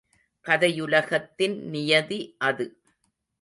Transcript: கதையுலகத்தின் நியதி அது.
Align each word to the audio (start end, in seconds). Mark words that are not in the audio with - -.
கதையுலகத்தின் 0.45 1.55
நியதி 1.65 2.19
அது. 2.39 2.65